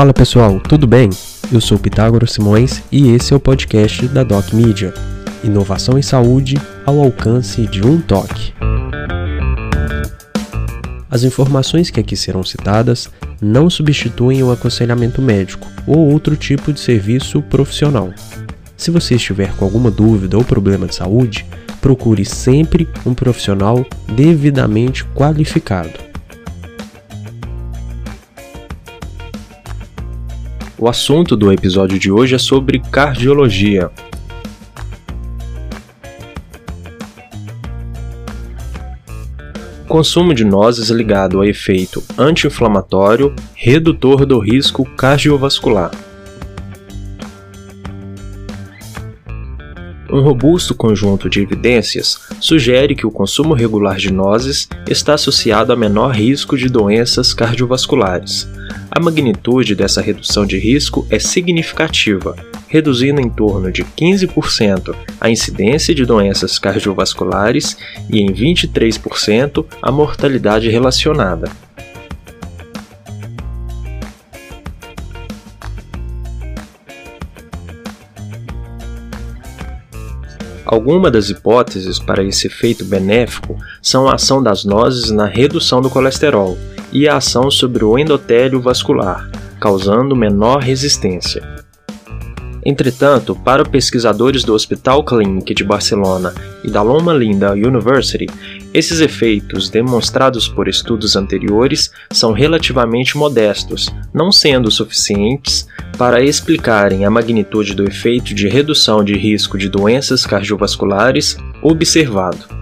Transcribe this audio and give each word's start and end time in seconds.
Fala 0.00 0.14
pessoal, 0.14 0.58
tudo 0.60 0.86
bem? 0.86 1.10
Eu 1.52 1.60
sou 1.60 1.78
Pitágoras 1.78 2.32
Simões 2.32 2.82
e 2.90 3.10
esse 3.10 3.34
é 3.34 3.36
o 3.36 3.38
podcast 3.38 4.08
da 4.08 4.24
Doc 4.24 4.54
Media. 4.54 4.94
Inovação 5.44 5.98
em 5.98 6.02
saúde 6.02 6.56
ao 6.86 6.98
alcance 7.00 7.66
de 7.66 7.86
um 7.86 8.00
toque. 8.00 8.54
As 11.10 11.22
informações 11.22 11.90
que 11.90 12.00
aqui 12.00 12.16
serão 12.16 12.42
citadas 12.42 13.10
não 13.42 13.68
substituem 13.68 14.42
o 14.42 14.50
aconselhamento 14.50 15.20
médico 15.20 15.68
ou 15.86 16.10
outro 16.10 16.34
tipo 16.34 16.72
de 16.72 16.80
serviço 16.80 17.42
profissional. 17.42 18.10
Se 18.78 18.90
você 18.90 19.16
estiver 19.16 19.54
com 19.56 19.66
alguma 19.66 19.90
dúvida 19.90 20.38
ou 20.38 20.42
problema 20.42 20.86
de 20.86 20.94
saúde, 20.94 21.44
procure 21.82 22.24
sempre 22.24 22.88
um 23.04 23.12
profissional 23.12 23.84
devidamente 24.16 25.04
qualificado. 25.14 26.09
O 30.82 30.88
assunto 30.88 31.36
do 31.36 31.52
episódio 31.52 31.98
de 31.98 32.10
hoje 32.10 32.34
é 32.34 32.38
sobre 32.38 32.78
cardiologia. 32.78 33.90
Consumo 39.86 40.32
de 40.32 40.42
nozes 40.42 40.88
ligado 40.88 41.42
a 41.42 41.46
efeito 41.46 42.02
anti-inflamatório, 42.16 43.36
redutor 43.54 44.24
do 44.24 44.38
risco 44.38 44.86
cardiovascular. 44.96 45.90
Um 50.12 50.20
robusto 50.20 50.74
conjunto 50.74 51.30
de 51.30 51.40
evidências 51.40 52.18
sugere 52.40 52.94
que 52.94 53.06
o 53.06 53.10
consumo 53.10 53.54
regular 53.54 53.96
de 53.96 54.12
nozes 54.12 54.68
está 54.88 55.14
associado 55.14 55.72
a 55.72 55.76
menor 55.76 56.14
risco 56.14 56.56
de 56.56 56.68
doenças 56.68 57.32
cardiovasculares, 57.32 58.48
a 58.90 58.98
magnitude 58.98 59.76
dessa 59.76 60.00
redução 60.00 60.44
de 60.44 60.58
risco 60.58 61.06
é 61.10 61.18
significativa, 61.18 62.34
reduzindo 62.66 63.20
em 63.20 63.30
torno 63.30 63.70
de 63.70 63.84
15% 63.84 64.94
a 65.20 65.30
incidência 65.30 65.94
de 65.94 66.04
doenças 66.04 66.58
cardiovasculares 66.58 67.76
e 68.10 68.20
em 68.20 68.32
23% 68.32 69.64
a 69.80 69.92
mortalidade 69.92 70.68
relacionada. 70.68 71.48
Algumas 80.70 81.10
das 81.10 81.28
hipóteses 81.28 81.98
para 81.98 82.22
esse 82.22 82.46
efeito 82.46 82.84
benéfico 82.84 83.58
são 83.82 84.06
a 84.06 84.14
ação 84.14 84.40
das 84.40 84.64
nozes 84.64 85.10
na 85.10 85.26
redução 85.26 85.82
do 85.82 85.90
colesterol 85.90 86.56
e 86.92 87.08
a 87.08 87.16
ação 87.16 87.50
sobre 87.50 87.84
o 87.84 87.98
endotélio 87.98 88.60
vascular, 88.60 89.28
causando 89.60 90.14
menor 90.14 90.58
resistência. 90.58 91.42
Entretanto, 92.64 93.34
para 93.34 93.64
pesquisadores 93.64 94.44
do 94.44 94.54
Hospital 94.54 95.02
Clínic 95.02 95.52
de 95.54 95.64
Barcelona 95.64 96.32
e 96.62 96.70
da 96.70 96.82
Loma 96.82 97.12
Linda 97.12 97.50
University, 97.50 98.26
esses 98.72 99.00
efeitos, 99.00 99.68
demonstrados 99.68 100.46
por 100.46 100.68
estudos 100.68 101.16
anteriores, 101.16 101.90
são 102.12 102.32
relativamente 102.32 103.16
modestos, 103.16 103.88
não 104.14 104.30
sendo 104.30 104.70
suficientes 104.70 105.66
para 105.98 106.22
explicarem 106.22 107.04
a 107.04 107.10
magnitude 107.10 107.74
do 107.74 107.84
efeito 107.84 108.32
de 108.34 108.48
redução 108.48 109.02
de 109.02 109.14
risco 109.14 109.58
de 109.58 109.68
doenças 109.68 110.24
cardiovasculares 110.24 111.36
observado. 111.62 112.60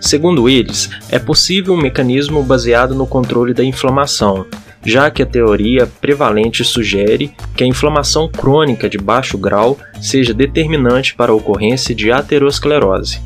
Segundo 0.00 0.48
eles, 0.48 0.90
é 1.08 1.18
possível 1.18 1.72
um 1.72 1.80
mecanismo 1.80 2.42
baseado 2.42 2.94
no 2.96 3.06
controle 3.06 3.54
da 3.54 3.62
inflamação, 3.62 4.44
já 4.84 5.10
que 5.10 5.22
a 5.22 5.26
teoria 5.26 5.86
prevalente 6.00 6.64
sugere 6.64 7.32
que 7.54 7.64
a 7.64 7.66
inflamação 7.66 8.28
crônica 8.28 8.88
de 8.88 8.98
baixo 8.98 9.36
grau 9.36 9.78
seja 10.00 10.32
determinante 10.32 11.14
para 11.14 11.32
a 11.32 11.34
ocorrência 11.34 11.94
de 11.94 12.10
aterosclerose. 12.10 13.20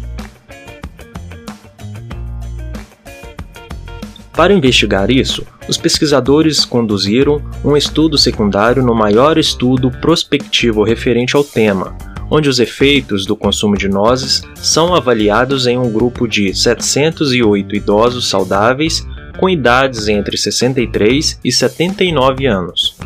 Para 4.32 4.52
investigar 4.52 5.12
isso, 5.12 5.46
os 5.68 5.76
pesquisadores 5.76 6.64
conduziram 6.64 7.40
um 7.64 7.76
estudo 7.76 8.18
secundário 8.18 8.82
no 8.82 8.94
maior 8.94 9.38
estudo 9.38 9.92
prospectivo 9.92 10.82
referente 10.82 11.36
ao 11.36 11.44
tema, 11.44 11.96
onde 12.28 12.48
os 12.48 12.58
efeitos 12.58 13.24
do 13.24 13.36
consumo 13.36 13.76
de 13.76 13.88
nozes 13.88 14.42
são 14.56 14.92
avaliados 14.92 15.68
em 15.68 15.78
um 15.78 15.90
grupo 15.90 16.26
de 16.26 16.52
708 16.52 17.76
idosos 17.76 18.28
saudáveis 18.28 19.06
com 19.38 19.48
idades 19.48 20.08
entre 20.08 20.36
63 20.36 21.40
e 21.44 21.52
79 21.52 22.46
anos. 22.46 22.96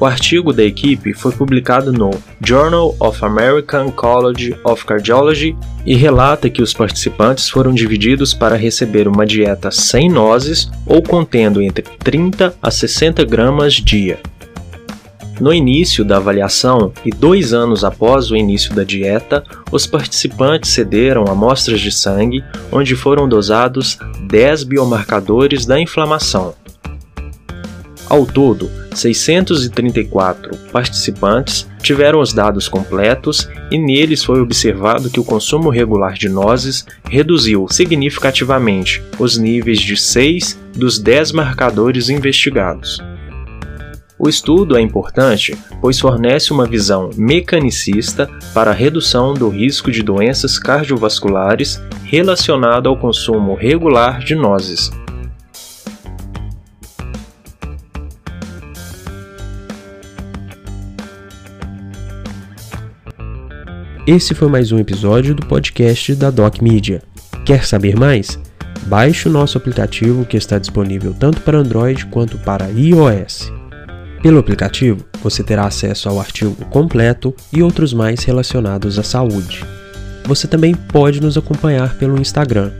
O 0.00 0.06
artigo 0.06 0.50
da 0.50 0.64
equipe 0.64 1.12
foi 1.12 1.30
publicado 1.30 1.92
no 1.92 2.10
Journal 2.42 2.96
of 2.98 3.22
American 3.22 3.90
College 3.90 4.56
of 4.64 4.82
Cardiology 4.86 5.54
e 5.84 5.94
relata 5.94 6.48
que 6.48 6.62
os 6.62 6.72
participantes 6.72 7.50
foram 7.50 7.74
divididos 7.74 8.32
para 8.32 8.56
receber 8.56 9.06
uma 9.06 9.26
dieta 9.26 9.70
sem 9.70 10.08
nozes 10.08 10.70
ou 10.86 11.02
contendo 11.02 11.60
entre 11.60 11.82
30 11.98 12.54
a 12.62 12.70
60 12.70 13.26
gramas 13.26 13.74
dia. 13.74 14.18
No 15.40 15.54
início 15.54 16.04
da 16.04 16.18
avaliação 16.18 16.92
e 17.02 17.08
dois 17.08 17.54
anos 17.54 17.82
após 17.82 18.30
o 18.30 18.36
início 18.36 18.74
da 18.74 18.84
dieta, 18.84 19.42
os 19.72 19.86
participantes 19.86 20.70
cederam 20.70 21.24
amostras 21.28 21.80
de 21.80 21.90
sangue, 21.90 22.44
onde 22.70 22.94
foram 22.94 23.26
dosados 23.26 23.98
10 24.28 24.64
biomarcadores 24.64 25.64
da 25.64 25.80
inflamação. 25.80 26.54
Ao 28.06 28.26
todo, 28.26 28.70
634 28.94 30.58
participantes 30.70 31.66
tiveram 31.80 32.20
os 32.20 32.34
dados 32.34 32.68
completos 32.68 33.48
e 33.70 33.78
neles 33.78 34.22
foi 34.22 34.42
observado 34.42 35.08
que 35.08 35.20
o 35.20 35.24
consumo 35.24 35.70
regular 35.70 36.14
de 36.14 36.28
nozes 36.28 36.84
reduziu 37.08 37.66
significativamente 37.70 39.02
os 39.18 39.38
níveis 39.38 39.80
de 39.80 39.96
6 39.96 40.58
dos 40.76 40.98
10 40.98 41.32
marcadores 41.32 42.10
investigados. 42.10 43.00
O 44.22 44.28
estudo 44.28 44.76
é 44.76 44.82
importante 44.82 45.56
pois 45.80 45.98
fornece 45.98 46.52
uma 46.52 46.66
visão 46.66 47.08
mecanicista 47.16 48.28
para 48.52 48.70
a 48.70 48.74
redução 48.74 49.32
do 49.32 49.48
risco 49.48 49.90
de 49.90 50.02
doenças 50.02 50.58
cardiovasculares 50.58 51.80
relacionado 52.04 52.86
ao 52.86 52.98
consumo 52.98 53.54
regular 53.54 54.22
de 54.22 54.34
nozes. 54.34 54.90
Esse 64.06 64.34
foi 64.34 64.48
mais 64.48 64.70
um 64.70 64.78
episódio 64.78 65.34
do 65.34 65.46
podcast 65.46 66.14
da 66.14 66.30
Doc 66.30 66.60
Media. 66.60 67.02
Quer 67.46 67.64
saber 67.64 67.96
mais? 67.96 68.38
Baixe 68.82 69.30
o 69.30 69.32
nosso 69.32 69.56
aplicativo 69.56 70.26
que 70.26 70.36
está 70.36 70.58
disponível 70.58 71.14
tanto 71.18 71.40
para 71.40 71.56
Android 71.56 72.04
quanto 72.06 72.36
para 72.36 72.68
iOS. 72.68 73.59
Pelo 74.22 74.38
aplicativo, 74.38 75.04
você 75.22 75.42
terá 75.42 75.66
acesso 75.66 76.08
ao 76.08 76.20
artigo 76.20 76.54
completo 76.66 77.34
e 77.52 77.62
outros 77.62 77.94
mais 77.94 78.22
relacionados 78.22 78.98
à 78.98 79.02
saúde. 79.02 79.64
Você 80.26 80.46
também 80.46 80.74
pode 80.74 81.20
nos 81.20 81.38
acompanhar 81.38 81.96
pelo 81.96 82.20
Instagram, 82.20 82.70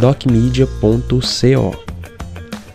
docmedia.co. 0.00 1.84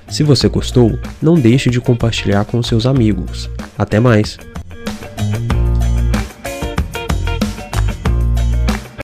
Se 0.07 0.21
você 0.21 0.47
gostou, 0.47 0.99
não 1.19 1.33
deixe 1.33 1.71
de 1.71 1.81
compartilhar 1.81 2.45
com 2.45 2.61
seus 2.61 2.85
amigos. 2.85 3.49
Até 3.75 3.99
mais! 3.99 4.37